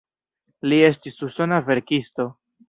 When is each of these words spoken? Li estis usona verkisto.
Li 0.71 0.79
estis 0.87 1.21
usona 1.27 1.61
verkisto. 1.69 2.29